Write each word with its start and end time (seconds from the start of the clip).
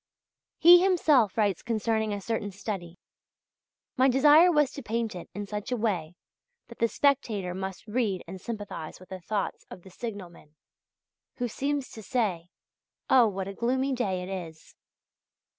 He 0.57 0.81
himself 0.81 1.37
writes 1.37 1.61
concerning 1.61 2.11
a 2.11 2.19
certain 2.19 2.49
study: 2.49 2.97
"My 3.97 4.09
desire 4.09 4.51
was 4.51 4.71
to 4.71 4.81
paint 4.81 5.13
it 5.13 5.29
in 5.35 5.45
such 5.45 5.71
a 5.71 5.77
way 5.77 6.15
that 6.69 6.79
the 6.79 6.87
spectator 6.87 7.53
must 7.53 7.85
read 7.85 8.23
and 8.27 8.41
sympathize 8.41 8.99
with 8.99 9.09
the 9.09 9.19
thoughts 9.21 9.63
of 9.69 9.83
the 9.83 9.91
signalman... 9.91 10.55
who 11.35 11.47
seems 11.47 11.87
to 11.91 12.01
say: 12.01 12.49
'Oh, 13.11 13.27
what 13.27 13.47
a 13.47 13.53
gloomy 13.53 13.93
day 13.93 14.23
it 14.23 14.29
is! 14.47 14.73